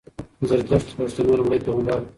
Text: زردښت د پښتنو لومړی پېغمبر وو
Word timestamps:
زردښت 0.47 0.87
د 0.89 0.91
پښتنو 0.97 1.33
لومړی 1.39 1.59
پېغمبر 1.65 1.95
وو 1.99 2.05